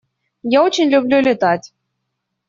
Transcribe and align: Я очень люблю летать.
Я 0.41 0.63
очень 0.63 0.89
люблю 0.89 1.21
летать. 1.21 1.71